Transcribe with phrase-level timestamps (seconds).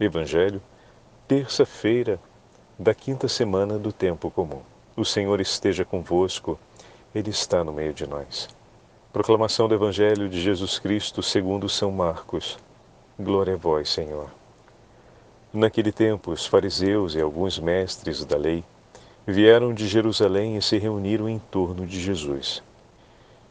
[0.00, 0.62] Evangelho,
[1.26, 2.20] terça-feira
[2.78, 4.62] da quinta semana do tempo comum.
[4.96, 6.56] O Senhor esteja convosco,
[7.12, 8.48] Ele está no meio de nós.
[9.12, 12.56] Proclamação do Evangelho de Jesus Cristo segundo São Marcos.
[13.18, 14.30] Glória a vós, Senhor.
[15.52, 18.62] Naquele tempo, os fariseus e alguns mestres da lei
[19.26, 22.62] vieram de Jerusalém e se reuniram em torno de Jesus.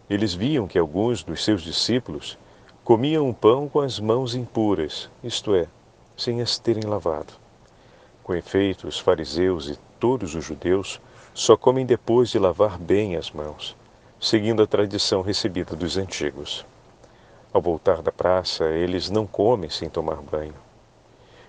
[0.10, 2.38] Eles viam que alguns dos seus discípulos
[2.86, 5.68] comiam pão com as mãos impuras, isto é,
[6.18, 7.32] sem as terem lavado.
[8.24, 11.00] Com efeito, os fariseus e todos os judeus
[11.34, 13.78] só comem depois de lavar bem as mãos,
[14.20, 16.66] seguindo a tradição recebida dos antigos.
[17.54, 20.56] Ao voltar da praça, eles não comem sem tomar banho.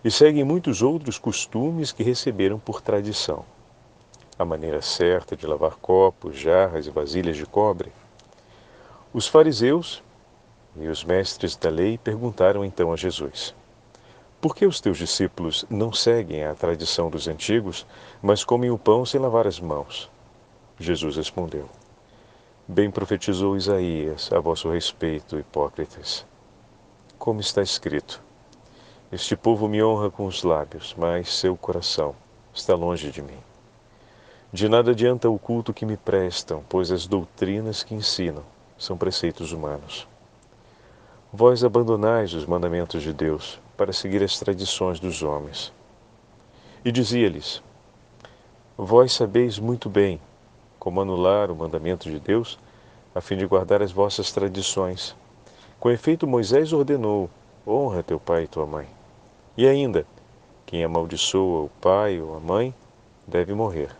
[0.05, 3.45] E seguem muitos outros costumes que receberam por tradição.
[4.39, 7.91] A maneira certa de lavar copos, jarras e vasilhas de cobre.
[9.13, 10.03] Os fariseus
[10.77, 13.55] e os mestres da lei perguntaram então a Jesus:
[14.41, 17.85] Por que os teus discípulos não seguem a tradição dos antigos,
[18.23, 20.09] mas comem o pão sem lavar as mãos?
[20.79, 21.69] Jesus respondeu:
[22.69, 26.25] Bem profetizou Isaías a vosso respeito, hipócritas.
[27.19, 28.23] Como está escrito:
[29.11, 32.15] Este povo me honra com os lábios, mas seu coração
[32.55, 33.39] está longe de mim.
[34.53, 38.45] De nada adianta o culto que me prestam, pois as doutrinas que ensinam
[38.79, 40.07] são preceitos humanos.
[41.33, 45.73] Vós abandonais os mandamentos de Deus para seguir as tradições dos homens.
[46.85, 47.63] E dizia-lhes:
[48.77, 50.21] Vós sabeis muito bem
[50.79, 52.59] como anular o mandamento de Deus,
[53.15, 55.17] a fim de guardar as vossas tradições.
[55.79, 57.31] Com efeito, Moisés ordenou:
[57.67, 58.89] honra teu pai e tua mãe.
[59.57, 60.05] E ainda,
[60.67, 62.75] quem amaldiçoa o pai ou a mãe
[63.27, 63.91] deve morrer.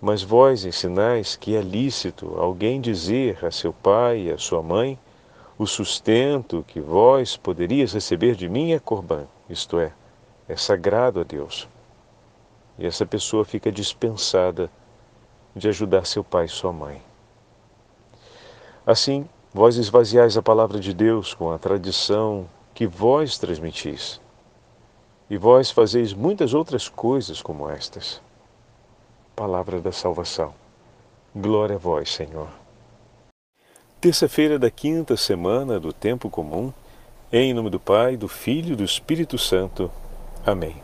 [0.00, 4.98] Mas vós ensinais que é lícito alguém dizer a seu pai e a sua mãe:
[5.62, 9.92] o sustento que vós poderias receber de mim é corban, isto é,
[10.48, 11.68] é sagrado a Deus.
[12.78, 14.68] E essa pessoa fica dispensada
[15.54, 17.00] de ajudar seu pai e sua mãe.
[18.84, 24.20] Assim, vós esvaziais a palavra de Deus com a tradição que vós transmitis.
[25.30, 28.20] E vós fazeis muitas outras coisas como estas.
[29.36, 30.52] Palavra da salvação.
[31.34, 32.61] Glória a vós, Senhor.
[34.02, 36.72] Terça-feira da quinta semana do tempo comum,
[37.32, 39.88] em nome do Pai, do Filho e do Espírito Santo.
[40.44, 40.74] Amém.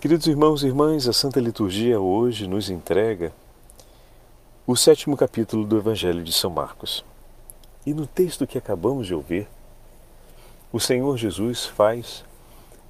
[0.00, 3.34] Queridos irmãos e irmãs, a Santa Liturgia hoje nos entrega
[4.66, 7.04] o sétimo capítulo do Evangelho de São Marcos.
[7.84, 9.46] E no texto que acabamos de ouvir,
[10.72, 12.24] o Senhor Jesus faz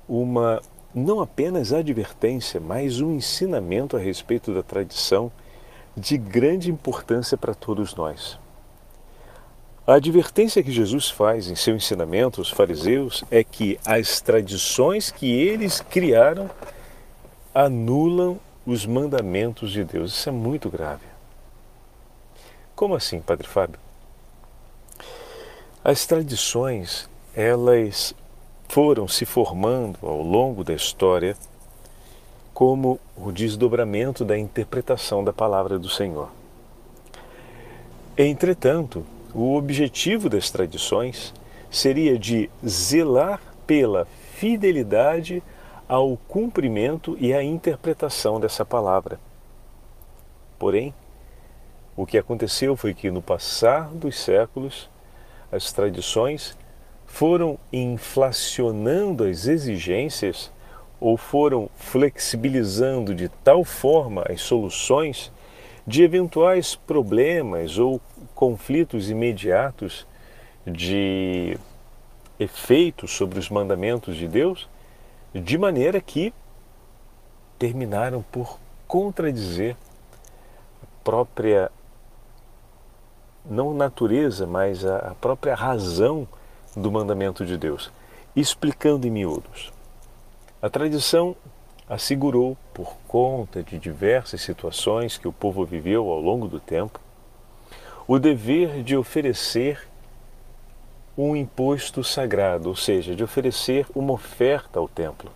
[0.09, 0.63] uma
[0.95, 5.33] não apenas advertência, mas um ensinamento a respeito da tradição
[5.97, 8.39] de grande importância para todos nós.
[9.87, 15.31] A advertência que Jesus faz em seu ensinamento aos fariseus é que as tradições que
[15.31, 16.51] eles criaram
[17.55, 20.13] anulam os mandamentos de Deus.
[20.13, 21.05] Isso é muito grave.
[22.75, 23.79] Como assim, Padre Fábio?
[25.85, 28.13] As tradições, elas
[28.69, 31.37] foram se formando ao longo da história
[32.53, 36.29] como o desdobramento da interpretação da palavra do Senhor.
[38.19, 41.35] Entretanto, o objetivo das tradições
[41.71, 45.43] seria de zelar pela fidelidade
[45.87, 49.21] ao cumprimento e à interpretação dessa palavra.
[50.59, 50.95] Porém,
[51.95, 54.89] o que aconteceu foi que no passar dos séculos,
[55.53, 56.57] as tradições
[57.05, 60.51] foram inflacionando as exigências
[60.99, 65.31] ou foram flexibilizando de tal forma as soluções
[65.87, 68.01] de eventuais problemas ou
[68.37, 70.07] conflitos imediatos
[70.67, 71.59] de
[72.39, 74.69] efeitos sobre os mandamentos de Deus,
[75.35, 76.35] de maneira que
[77.59, 79.75] terminaram por contradizer
[80.83, 81.73] a própria,
[83.45, 86.29] não natureza, mas a, própria razão
[86.77, 87.91] do mandamento de Deus,
[88.35, 89.73] explicando em miúdos.
[90.61, 91.35] A tradição
[91.89, 97.01] assegurou, por conta de diversas situações que o povo viveu ao longo do tempo,
[98.07, 99.89] o dever de oferecer
[101.19, 105.31] um imposto sagrado, ou seja, de oferecer uma oferta ao templo.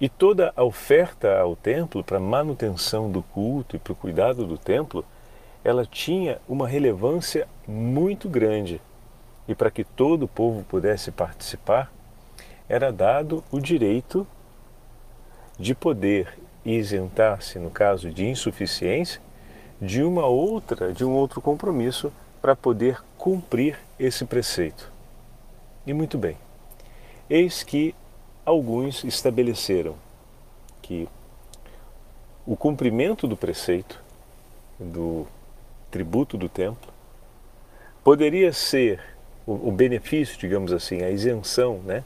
[0.00, 4.58] E toda a oferta ao templo para manutenção do culto e para o cuidado do
[4.58, 5.04] templo,
[5.62, 8.82] ela tinha uma relevância muito grande.
[9.48, 11.90] E para que todo o povo pudesse participar,
[12.68, 14.26] era dado o direito
[15.58, 19.20] de poder isentar-se, no caso de insuficiência,
[19.84, 24.90] de uma outra, de um outro compromisso para poder cumprir esse preceito.
[25.86, 26.36] E muito bem.
[27.28, 27.94] eis que
[28.44, 29.94] alguns estabeleceram
[30.82, 31.08] que
[32.46, 34.02] o cumprimento do preceito,
[34.78, 35.26] do
[35.90, 36.92] tributo do templo,
[38.02, 39.00] poderia ser
[39.46, 42.04] o, benefício, digamos assim, a isenção, né,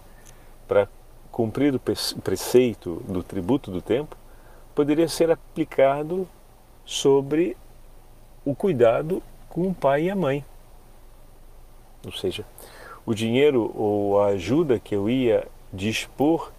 [0.67, 0.89] para
[1.31, 4.17] cumprir o preceito do tributo do templo,
[4.75, 6.29] poderia ser aplicado
[6.85, 7.57] sobre
[8.49, 10.45] o cuidado com o pai e a mãe.
[12.05, 12.45] Ou seja,
[13.05, 16.51] o dinheiro ou a ajuda que eu ia dispor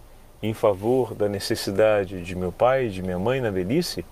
[0.41, 4.05] em favor da necessidade de meu pai e de minha mãe na velhice,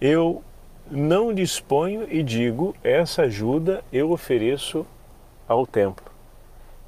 [0.00, 0.42] eu
[0.90, 4.86] não disponho e digo: essa ajuda eu ofereço
[5.46, 6.10] ao templo.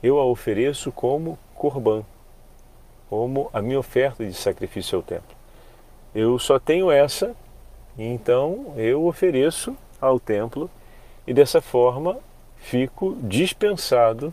[0.02, 2.04] Eu a ofereço como corban,
[3.10, 5.36] como a minha oferta de sacrifício ao templo.
[6.14, 7.34] Eu só tenho essa,
[7.98, 10.70] então eu ofereço ao templo
[11.26, 12.18] e dessa forma
[12.56, 14.32] fico dispensado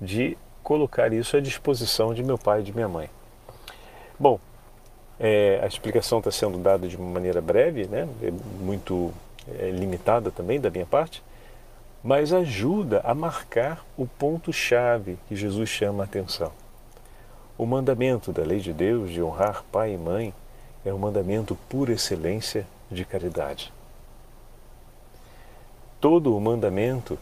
[0.00, 3.10] de colocar isso à disposição de meu pai e de minha mãe.
[4.18, 4.38] Bom,
[5.18, 8.08] é, a explicação está sendo dada de uma maneira breve, né?
[8.22, 8.30] é
[8.60, 9.12] muito
[9.58, 11.22] é, limitada também da minha parte,
[12.02, 16.52] mas ajuda a marcar o ponto-chave que Jesus chama a atenção.
[17.56, 20.34] O mandamento da lei de Deus de honrar pai e mãe
[20.84, 23.72] é o mandamento por excelência de caridade.
[26.00, 27.18] Todo o mandamento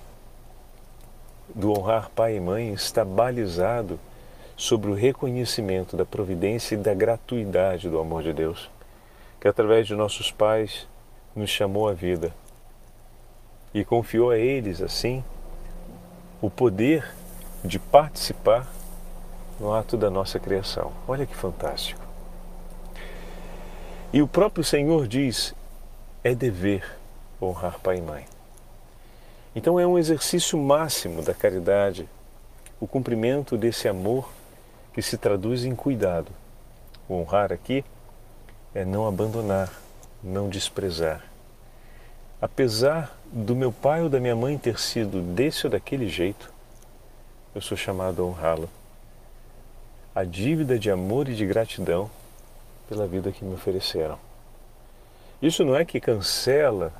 [1.55, 3.99] do honrar pai e mãe está balizado
[4.57, 8.71] sobre o reconhecimento da providência e da gratuidade do amor de Deus,
[9.41, 10.87] que através de nossos pais
[11.35, 12.33] nos chamou à vida
[13.75, 15.25] e confiou a eles, assim,
[16.41, 17.13] o poder
[17.65, 18.69] de participar
[19.59, 20.93] no ato da nossa criação.
[21.07, 22.03] Olha que fantástico.
[24.13, 25.55] E o próprio Senhor diz:
[26.25, 26.85] é dever
[27.41, 28.27] honrar pai e mãe.
[29.55, 32.09] Então é um exercício máximo da caridade
[32.81, 34.29] o cumprimento desse amor
[34.93, 36.33] que se traduz em cuidado.
[37.09, 37.85] O honrar aqui
[38.75, 39.73] é não abandonar,
[40.23, 41.25] não desprezar.
[42.41, 46.53] Apesar do meu pai ou da minha mãe ter sido desse ou daquele jeito,
[47.55, 48.69] eu sou chamado a honrá-lo.
[50.15, 52.11] A dívida de amor e de gratidão
[52.89, 54.19] pela vida que me ofereceram.
[55.43, 56.93] Isso não é que cancela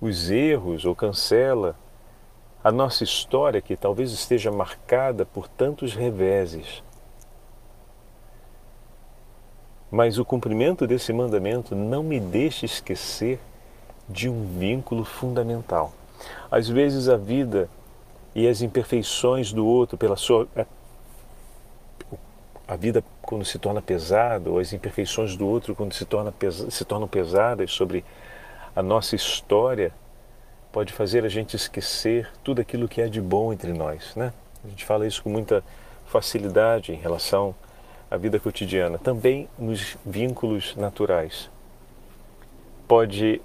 [0.00, 1.74] os erros ou cancela
[2.62, 6.84] a nossa história que talvez esteja marcada por tantos reveses.
[9.90, 13.40] Mas o cumprimento desse mandamento não me deixa esquecer
[14.08, 15.92] de um vínculo fundamental.
[16.48, 17.68] Às vezes a vida
[18.34, 20.46] e as imperfeições do outro pela sua
[22.68, 26.34] a vida quando se torna pesada, ou as imperfeições do outro quando se, torna
[26.68, 28.04] se tornam pesadas sobre
[28.76, 29.90] a nossa história,
[30.70, 34.14] pode fazer a gente esquecer tudo aquilo que é de bom entre nós.
[34.14, 34.34] Né?
[34.62, 35.64] A gente fala isso com muita
[36.06, 37.54] facilidade em relação
[38.10, 41.50] à vida cotidiana, também nos vínculos naturais.
[42.86, 43.40] Pode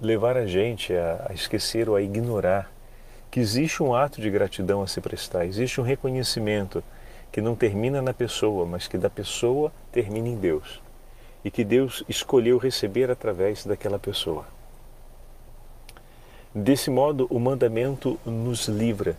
[0.00, 2.70] levar a gente a, a esquecer ou a ignorar
[3.30, 6.82] que existe um ato de gratidão a se prestar, existe um reconhecimento
[7.30, 10.80] que não termina na pessoa, mas que da pessoa termina em Deus.
[11.44, 14.46] E que Deus escolheu receber através daquela pessoa.
[16.54, 19.16] Desse modo, o mandamento nos livra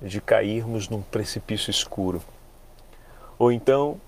[0.00, 2.22] de cairmos num precipício escuro,
[3.38, 4.00] ou então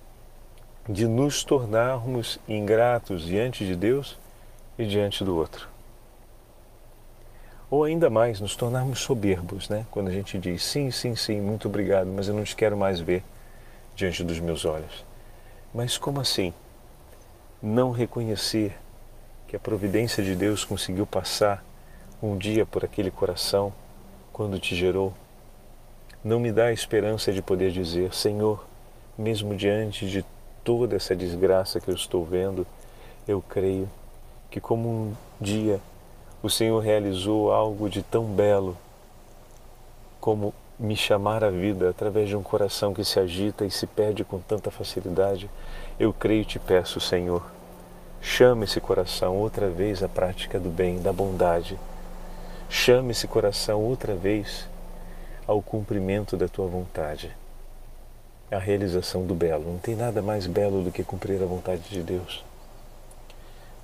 [0.89, 4.19] de nos tornarmos ingratos diante de Deus
[4.79, 5.72] e diante do outro.
[7.73, 9.87] Ou ainda mais, nos tornarmos soberbos, né?
[9.91, 13.01] Quando a gente diz sim, sim, sim, muito obrigado, mas eu não te quero mais
[13.01, 13.25] ver
[13.97, 15.03] diante dos meus olhos.
[15.73, 16.53] Mas como assim?
[17.63, 18.77] Não reconhecer
[19.49, 21.65] que a providência de Deus conseguiu passar
[22.23, 23.73] um dia por aquele coração
[24.35, 25.15] quando te gerou?
[26.23, 28.67] Não me dá a esperança de poder dizer: Senhor,
[29.17, 30.23] mesmo diante de
[30.63, 32.67] toda essa desgraça que eu estou vendo,
[33.27, 33.89] eu creio
[34.51, 35.81] que, como um dia
[36.43, 38.77] o Senhor realizou algo de tão belo
[40.21, 44.25] como me chamar à vida através de um coração que se agita e se perde
[44.25, 45.49] com tanta facilidade,
[45.99, 47.45] eu creio e te peço, Senhor,
[48.21, 51.79] chame esse coração outra vez à prática do bem, da bondade.
[52.69, 54.69] Chame esse coração outra vez
[55.47, 57.31] ao cumprimento da tua vontade,
[58.51, 59.65] à realização do belo.
[59.65, 62.45] Não tem nada mais belo do que cumprir a vontade de Deus.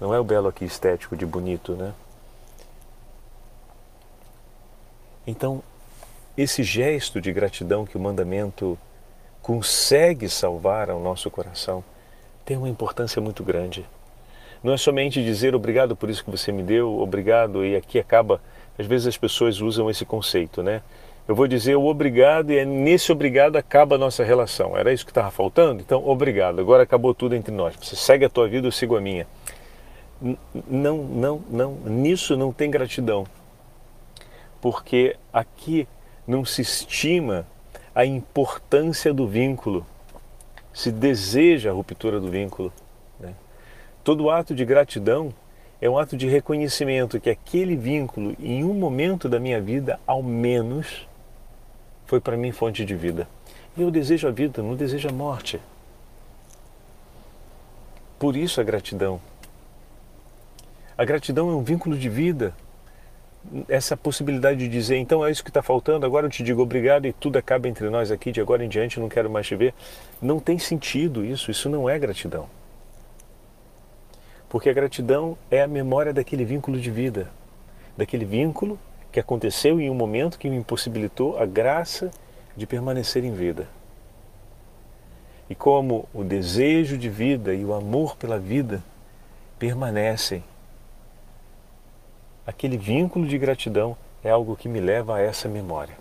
[0.01, 1.93] Não é o belo aqui estético de bonito, né?
[5.29, 5.63] Então,
[6.39, 8.79] esse gesto de gratidão que o mandamento
[9.43, 11.85] consegue salvar ao nosso coração
[12.47, 13.85] tem uma importância muito grande.
[14.65, 18.41] Não é somente dizer obrigado por isso que você me deu, obrigado, e aqui acaba.
[18.79, 20.81] Às vezes as pessoas usam esse conceito, né?
[21.29, 24.75] eu vou dizer o obrigado e é nesse obrigado acaba a nossa relação.
[24.79, 25.83] Era isso que estava faltando?
[25.83, 26.59] Então, obrigado.
[26.59, 27.75] Agora acabou tudo entre nós.
[27.79, 29.27] Você segue a tua vida, eu sigo a minha.
[30.67, 31.73] Não, não, não.
[31.85, 33.27] Nisso não tem gratidão.
[34.61, 35.87] Porque aqui
[36.27, 37.47] não se estima
[37.95, 39.87] a importância do vínculo.
[40.73, 42.73] Se deseja a ruptura do vínculo.
[43.19, 43.35] Né?
[44.05, 45.33] Todo ato de gratidão
[45.81, 50.23] é um ato de reconhecimento que aquele vínculo, em um momento da minha vida, ao
[50.23, 51.07] menos,
[52.07, 53.29] foi para mim fonte de vida.
[53.77, 55.61] E eu desejo a vida, não desejo a morte.
[58.19, 59.21] Por isso a gratidão.
[60.97, 62.53] A gratidão é um vínculo de vida.
[63.69, 67.07] Essa possibilidade de dizer, então é isso que está faltando, agora eu te digo obrigado
[67.07, 69.75] e tudo acaba entre nós aqui, de agora em diante não quero mais te ver.
[70.21, 72.49] Não tem sentido isso, isso não é gratidão.
[74.49, 77.31] Porque a gratidão é a memória daquele vínculo de vida,
[77.97, 78.79] daquele vínculo
[79.11, 82.11] que aconteceu em um momento que me impossibilitou a graça
[82.57, 83.69] de permanecer em vida.
[85.49, 88.83] E como o desejo de vida e o amor pela vida
[89.59, 90.45] permanecem,
[92.49, 95.95] aquele vínculo de gratidão é algo que me leva a essa memória.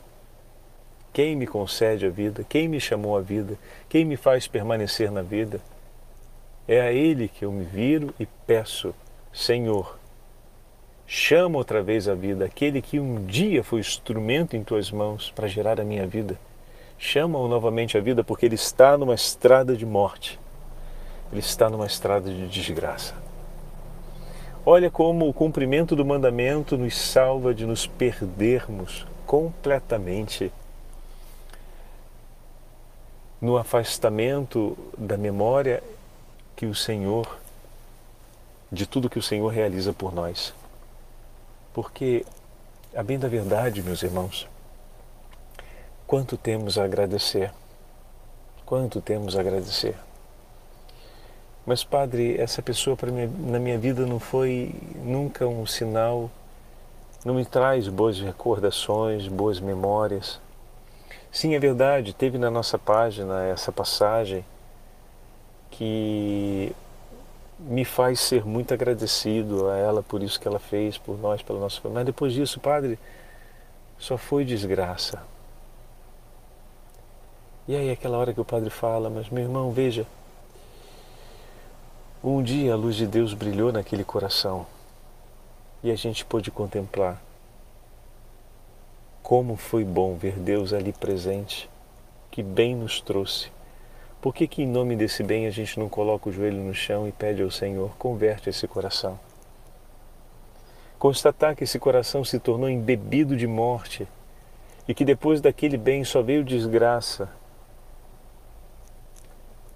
[1.12, 3.58] Quem me concede a vida, quem me chamou à vida,
[3.90, 5.60] quem me faz permanecer na vida,
[6.66, 8.96] é a Ele que eu me viro e peço:
[9.34, 10.00] Senhor,
[11.06, 15.50] chama outra vez a vida aquele que um dia foi instrumento em tuas mãos para
[15.50, 16.40] gerar a minha vida.
[16.98, 20.40] Chama-o novamente a vida porque ele está numa estrada de morte.
[21.30, 23.27] Ele está numa estrada de desgraça.
[24.70, 30.52] Olha como o cumprimento do mandamento nos salva de nos perdermos completamente
[33.40, 35.82] no afastamento da memória
[36.54, 37.40] que o Senhor,
[38.70, 40.54] de tudo que o Senhor realiza por nós.
[41.74, 42.26] Porque,
[42.94, 44.50] a bem da verdade, meus irmãos,
[46.06, 47.54] quanto temos a agradecer,
[48.66, 49.96] quanto temos a agradecer.
[51.68, 52.98] Mas, Padre, essa pessoa
[53.40, 56.32] na minha vida não foi nunca um sinal,
[57.26, 60.40] não me traz boas recordações, boas memórias.
[61.30, 64.46] Sim, é verdade, teve na nossa página essa passagem
[65.70, 66.72] que
[67.60, 71.60] me faz ser muito agradecido a ela por isso que ela fez por nós, pela
[71.60, 72.00] nossa família.
[72.00, 72.98] Mas depois disso, Padre,
[74.00, 75.22] só foi desgraça.
[77.68, 80.08] E aí aquela hora que o Padre fala, mas meu irmão, veja,
[82.24, 84.66] um dia a luz de Deus brilhou naquele coração
[85.84, 87.22] e a gente pôde contemplar
[89.22, 91.70] como foi bom ver Deus ali presente,
[92.32, 93.52] que bem nos trouxe
[94.20, 97.08] por que, que em nome desse bem a gente não coloca o joelho no chão
[97.08, 99.20] e pede ao Senhor, converte esse coração?
[100.98, 104.08] Constatar que esse coração se tornou embebido de morte
[104.88, 107.30] e que depois daquele bem só veio desgraça,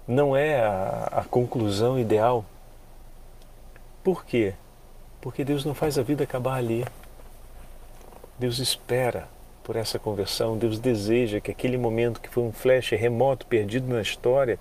[0.06, 2.44] não é a, a conclusão ideal.
[4.02, 4.54] Por quê?
[5.20, 6.84] Porque Deus não faz a vida acabar ali.
[8.38, 9.28] Deus espera
[9.62, 10.58] por essa conversão.
[10.58, 14.58] Deus deseja que aquele momento que foi um flash remoto, perdido na história,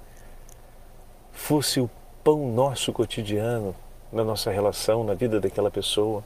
[1.32, 1.90] fosse o
[2.24, 3.76] pão nosso cotidiano
[4.12, 6.24] na nossa relação, na vida daquela pessoa.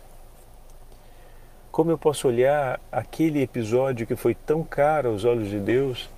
[1.72, 6.10] Como eu posso olhar aquele episódio que foi tão caro aos olhos de Deus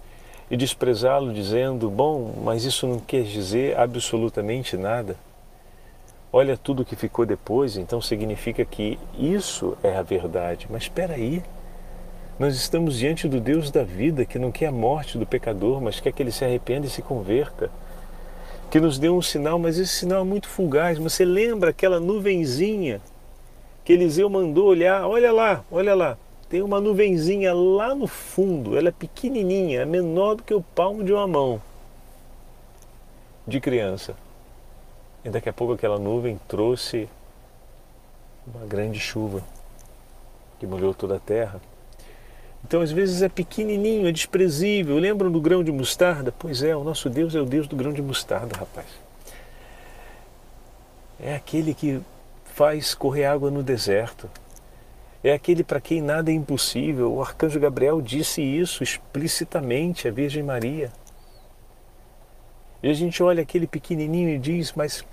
[0.50, 5.16] e desprezá-lo dizendo: Bom, mas isso não quer dizer absolutamente nada.
[6.32, 10.68] Olha tudo que ficou depois, então significa que isso é a verdade.
[10.70, 11.42] Mas espera aí.
[12.38, 16.00] Nós estamos diante do Deus da vida que não quer a morte do pecador, mas
[16.00, 17.72] quer que ele se arrependa e se converta.
[18.70, 21.00] Que nos deu um sinal, mas esse sinal é muito fugaz.
[21.00, 23.02] Você lembra aquela nuvenzinha
[23.84, 25.08] que Eliseu mandou olhar?
[25.08, 26.18] Olha lá, olha lá.
[26.50, 31.04] Tem uma nuvenzinha lá no fundo, ela é pequenininha, é menor do que o palmo
[31.04, 31.62] de uma mão
[33.46, 34.16] de criança.
[35.26, 37.10] E daqui a pouco aquela nuvem trouxe
[38.46, 39.44] uma grande chuva
[40.60, 41.62] que molhou toda a terra.
[42.64, 44.98] Então, às vezes é pequenininho, é desprezível.
[44.98, 46.34] Lembram do grão de mostarda?
[46.38, 48.88] Pois é, o nosso Deus é o Deus do grão de mostarda, rapaz.
[51.20, 52.02] É aquele que
[52.46, 54.30] faz correr água no deserto.
[55.24, 57.14] É aquele para quem nada é impossível.
[57.14, 60.92] O arcanjo Gabriel disse isso explicitamente à Virgem Maria.
[62.82, 65.04] E a gente olha aquele pequenininho e diz, mas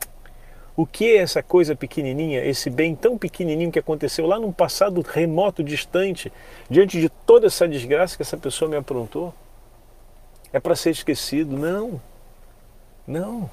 [0.76, 5.00] o que é essa coisa pequenininha, esse bem tão pequenininho que aconteceu lá num passado
[5.00, 6.32] remoto, distante,
[6.68, 9.32] diante de toda essa desgraça que essa pessoa me aprontou?
[10.52, 11.56] É para ser esquecido?
[11.56, 12.00] Não.
[13.06, 13.50] Não.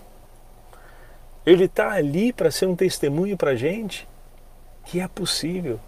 [1.45, 4.07] Ele está ali para ser um testemunho para a gente
[4.85, 5.79] que é possível.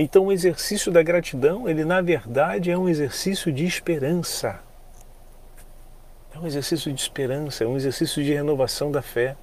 [0.00, 4.60] Então o exercício da gratidão, ele na verdade é um exercício de esperança.
[6.32, 9.36] É um exercício de esperança, é um exercício de renovação da fé.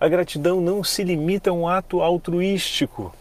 [0.00, 3.14] A gratidão não se limita a um ato altruístico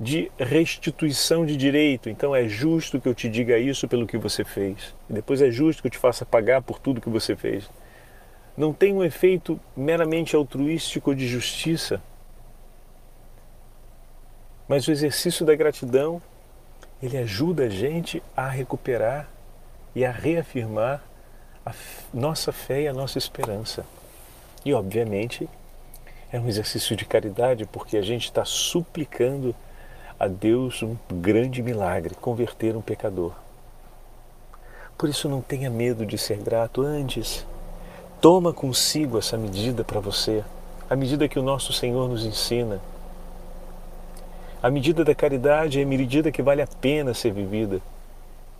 [0.00, 2.10] de restituição de direito.
[2.10, 4.92] Então é justo que eu te diga isso pelo que você fez.
[5.08, 7.70] E depois é justo que eu te faça pagar por tudo que você fez.
[8.56, 12.02] Não tem um efeito meramente altruístico de justiça,
[14.68, 16.20] mas o exercício da gratidão,
[17.02, 19.26] ele ajuda a gente a recuperar
[19.94, 21.02] e a reafirmar
[21.64, 21.72] a
[22.12, 23.84] nossa fé e a nossa esperança.
[24.64, 25.48] E, obviamente,
[26.30, 29.54] é um exercício de caridade porque a gente está suplicando
[30.20, 33.32] a Deus um grande milagre, converter um pecador.
[34.98, 37.46] Por isso, não tenha medo de ser grato antes.
[38.20, 40.44] Toma consigo essa medida para você,
[40.90, 42.80] a medida que o nosso Senhor nos ensina
[44.60, 47.80] a medida da caridade é a medida que vale a pena ser vivida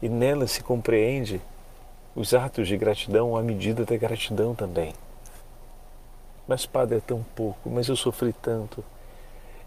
[0.01, 1.41] e nela se compreende
[2.15, 4.95] os atos de gratidão à medida da gratidão também.
[6.47, 8.85] Mas, Padre, é tão pouco, mas eu sofri tanto.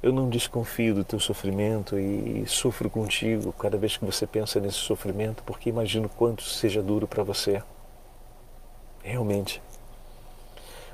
[0.02, 4.78] Eu não desconfio do teu sofrimento e sofro contigo cada vez que você pensa nesse
[4.78, 7.62] sofrimento, porque imagino quanto seja duro para você.
[9.04, 9.62] Realmente.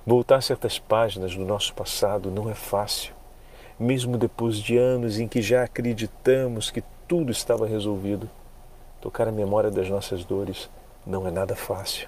[0.06, 3.17] Voltar certas páginas do nosso passado não é fácil
[3.80, 8.30] mesmo depois de anos em que já acreditamos que tudo estava resolvido,
[9.00, 10.70] tocar a memória das nossas dores
[11.06, 12.08] não é nada fácil.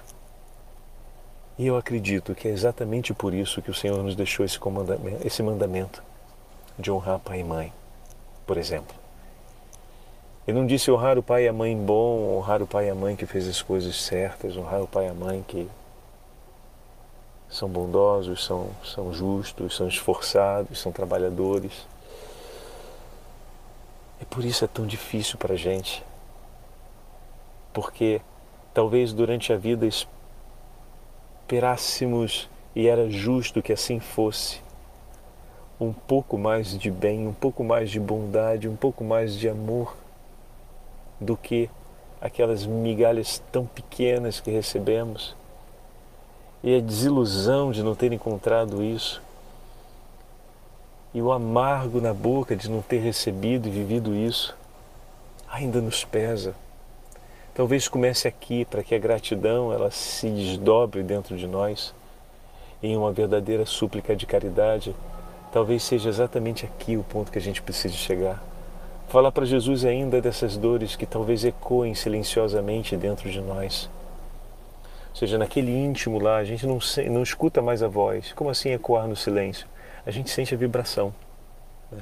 [1.58, 4.58] E eu acredito que é exatamente por isso que o Senhor nos deixou esse,
[5.24, 6.02] esse mandamento
[6.78, 7.72] de honrar pai e mãe,
[8.46, 8.96] por exemplo.
[10.46, 12.94] Ele não disse honrar o pai e a mãe bom, honrar o pai e a
[12.94, 15.68] mãe que fez as coisas certas, honrar o pai e a mãe que
[17.50, 21.84] são bondosos, são, são justos, são esforçados, são trabalhadores.
[24.20, 26.04] E por isso é tão difícil para a gente.
[27.72, 28.20] Porque
[28.72, 29.84] talvez durante a vida
[31.44, 34.62] esperássemos, e era justo que assim fosse,
[35.80, 39.96] um pouco mais de bem, um pouco mais de bondade, um pouco mais de amor
[41.18, 41.68] do que
[42.20, 45.34] aquelas migalhas tão pequenas que recebemos
[46.62, 49.22] e a desilusão de não ter encontrado isso,
[51.12, 54.56] e o amargo na boca de não ter recebido e vivido isso,
[55.50, 56.54] ainda nos pesa.
[57.54, 61.92] Talvez comece aqui para que a gratidão ela se desdobre dentro de nós
[62.82, 64.94] em uma verdadeira súplica de caridade.
[65.52, 68.40] Talvez seja exatamente aqui o ponto que a gente precisa chegar.
[69.08, 73.90] Falar para Jesus ainda dessas dores que talvez ecoem silenciosamente dentro de nós
[75.10, 76.78] ou seja, naquele íntimo lá, a gente não,
[77.10, 78.32] não escuta mais a voz.
[78.32, 79.66] Como assim ecoar no silêncio?
[80.06, 81.12] A gente sente a vibração.
[81.90, 81.98] Né?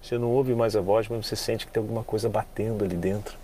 [0.00, 2.96] Você não ouve mais a voz, mas você sente que tem alguma coisa batendo ali
[2.96, 3.36] dentro,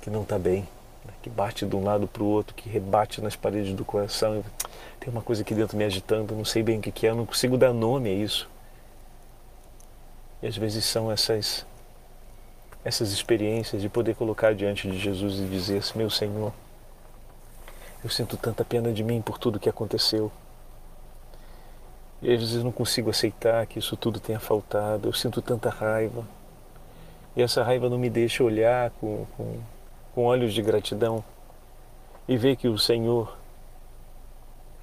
[0.00, 0.68] que não está bem,
[1.04, 1.12] né?
[1.22, 4.44] que bate de um lado para o outro, que rebate nas paredes do coração.
[5.00, 7.26] Tem uma coisa aqui dentro me agitando, não sei bem o que é, eu não
[7.26, 8.48] consigo dar nome a isso.
[10.42, 11.64] E às vezes são essas
[12.84, 16.52] essas experiências de poder colocar diante de Jesus e dizer: Meu Senhor,
[18.02, 20.30] eu sinto tanta pena de mim por tudo que aconteceu.
[22.20, 25.08] E às vezes não consigo aceitar que isso tudo tenha faltado.
[25.08, 26.24] Eu sinto tanta raiva.
[27.36, 29.58] E essa raiva não me deixa olhar com, com,
[30.14, 31.24] com olhos de gratidão
[32.26, 33.36] e ver que o Senhor,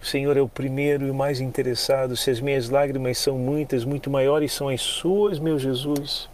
[0.02, 2.16] o Senhor é o primeiro e o mais interessado.
[2.16, 6.30] Se as minhas lágrimas são muitas, muito maiores são as suas, meu Jesus.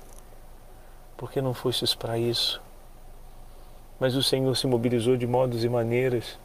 [1.17, 2.62] Porque não fostes para isso.
[4.00, 6.38] Mas o Senhor se mobilizou de modos e maneiras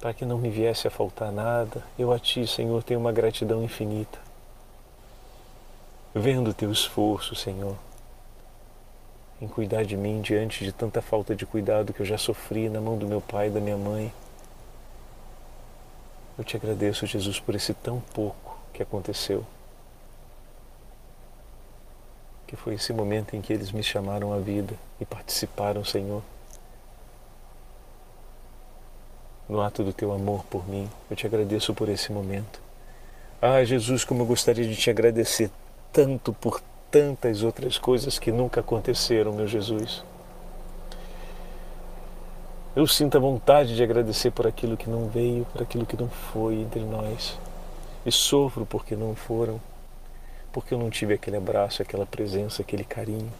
[0.00, 1.82] para que não me viesse a faltar nada.
[1.98, 4.18] Eu a Ti, Senhor, tenho uma gratidão infinita.
[6.14, 7.76] Vendo o Teu esforço, Senhor,
[9.40, 12.80] em cuidar de mim diante de tanta falta de cuidado que eu já sofri na
[12.80, 14.12] mão do meu pai e da minha mãe.
[16.36, 19.44] Eu te agradeço, Jesus, por esse tão pouco que aconteceu.
[22.46, 26.22] Que foi esse momento em que eles me chamaram à vida e participaram, Senhor
[29.48, 30.88] no ato do teu amor por mim.
[31.10, 32.60] Eu te agradeço por esse momento.
[33.40, 35.50] Ah, Jesus, como eu gostaria de te agradecer
[35.92, 40.02] tanto por tantas outras coisas que nunca aconteceram, meu Jesus.
[42.76, 46.08] Eu sinto a vontade de agradecer por aquilo que não veio, por aquilo que não
[46.08, 47.38] foi entre nós.
[48.06, 49.60] E sofro porque não foram,
[50.52, 53.32] porque eu não tive aquele abraço, aquela presença, aquele carinho,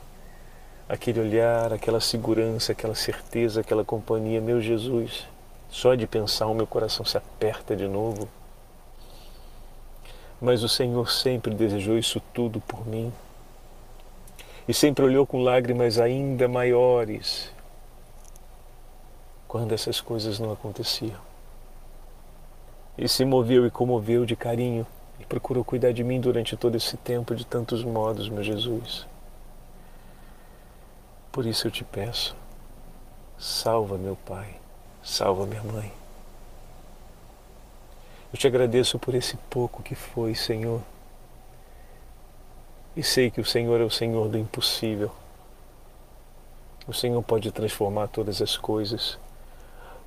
[0.88, 4.40] aquele olhar, aquela segurança, aquela certeza, aquela companhia.
[4.40, 5.26] Meu Jesus,
[5.70, 8.28] só de pensar o meu coração se aperta de novo.
[10.40, 13.12] Mas o Senhor sempre desejou isso tudo por mim.
[14.68, 17.50] e sempre olhou com lágrimas ainda maiores
[19.48, 21.18] quando essas coisas não aconteciam.
[22.98, 24.86] E se moveu e comoveu de carinho
[25.18, 29.06] e procurou cuidar de mim durante todo esse tempo de tantos modos, meu Jesus.
[31.32, 32.36] Por isso eu te peço,
[33.38, 34.60] salva meu Pai,
[35.08, 35.90] salva minha mãe.
[38.30, 40.82] Eu te agradeço por esse pouco que foi, Senhor.
[42.94, 45.10] E sei que o Senhor é o Senhor do impossível.
[46.86, 49.18] O Senhor pode transformar todas as coisas.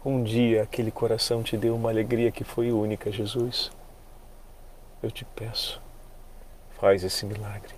[0.05, 3.71] Um dia aquele coração te deu uma alegria que foi única, Jesus.
[5.01, 5.81] Eu te peço,
[6.79, 7.73] faz esse milagre,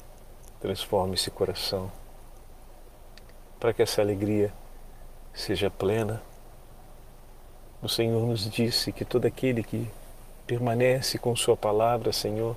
[0.59, 1.89] transforma esse coração,
[3.59, 4.53] para que essa alegria
[5.33, 6.21] seja plena.
[7.83, 9.89] O Senhor nos disse que todo aquele que
[10.47, 12.55] permanece com Sua palavra, Senhor,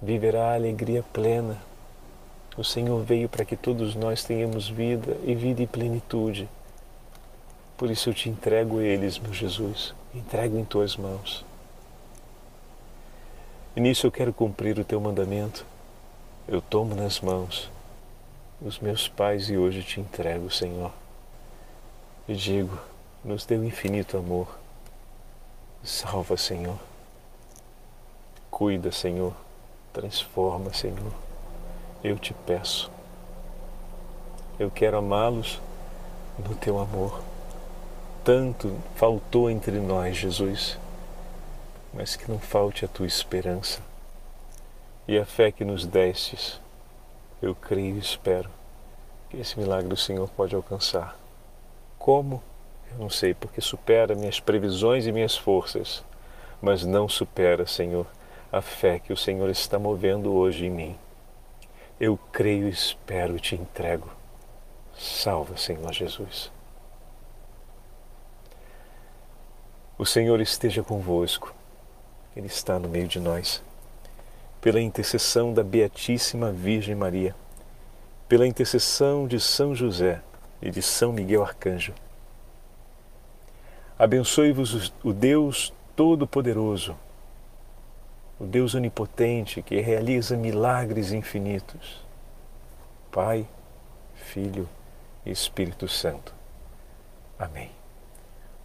[0.00, 1.56] viverá alegria plena.
[2.54, 6.46] O Senhor veio para que todos nós tenhamos vida e vida em plenitude.
[7.78, 11.42] Por isso eu te entrego eles, meu Jesus, entrego em tuas mãos.
[13.74, 15.64] E nisso eu quero cumprir o teu mandamento.
[16.46, 17.70] Eu tomo nas mãos
[18.60, 20.92] os meus pais e hoje te entrego, Senhor.
[22.28, 22.78] E digo,
[23.26, 24.48] nos deu infinito amor.
[25.82, 26.78] Salva, Senhor.
[28.50, 29.34] Cuida, Senhor.
[29.92, 31.12] Transforma, Senhor.
[32.02, 32.90] Eu te peço.
[34.58, 35.60] Eu quero amá-los
[36.38, 37.20] no teu amor.
[38.24, 40.78] Tanto faltou entre nós, Jesus
[41.96, 43.80] mas que não falte a tua esperança
[45.08, 46.60] e a fé que nos destes.
[47.40, 48.50] Eu creio e espero
[49.30, 51.18] que esse milagre o Senhor pode alcançar.
[51.98, 52.42] Como?
[52.92, 56.04] Eu não sei, porque supera minhas previsões e minhas forças,
[56.60, 58.06] mas não supera, Senhor,
[58.50, 60.98] a fé que o Senhor está movendo hoje em mim.
[61.98, 64.10] Eu creio, espero e te entrego.
[64.98, 66.50] Salva, Senhor Jesus.
[69.98, 71.54] O Senhor esteja convosco.
[72.36, 73.62] Ele está no meio de nós.
[74.60, 77.34] Pela intercessão da Beatíssima Virgem Maria,
[78.28, 80.20] pela intercessão de São José
[80.60, 81.94] e de São Miguel Arcanjo,
[83.98, 86.96] abençoe-vos o Deus Todo-Poderoso,
[88.38, 92.04] o Deus Onipotente que realiza milagres infinitos.
[93.10, 93.46] Pai,
[94.14, 94.68] Filho
[95.24, 96.34] e Espírito Santo.
[97.38, 97.76] Amém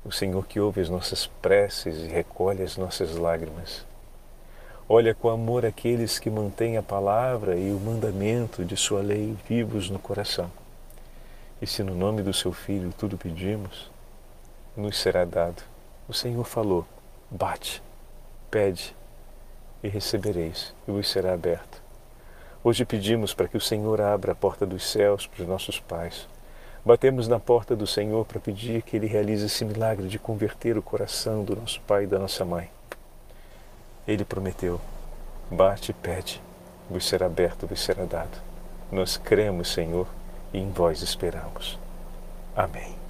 [0.04, 3.86] o Senhor que ouve as nossas preces e recolhe as nossas lágrimas.
[4.89, 9.89] Olha com amor aqueles que mantêm a palavra e o mandamento de Sua lei vivos
[9.89, 10.52] no coração.
[11.62, 13.90] E se no nome do Seu Filho tudo pedimos,
[14.75, 15.63] nos será dado.
[16.07, 16.86] O Senhor falou:
[17.29, 17.81] bate,
[18.49, 18.95] pede
[19.84, 21.81] e recebereis, e vos será aberto.
[22.63, 26.27] Hoje pedimos para que o Senhor abra a porta dos céus para os nossos pais
[26.84, 30.81] Batemos na porta do Senhor para pedir que Ele realize esse milagre de converter o
[30.81, 32.71] coração do nosso pai e da nossa mãe.
[34.07, 34.81] Ele prometeu:
[35.49, 36.41] bate e pede,
[36.89, 38.41] vos será aberto, vos será dado.
[38.91, 40.07] Nós cremos, Senhor,
[40.51, 41.77] e em vós esperamos.
[42.55, 43.01] Amém.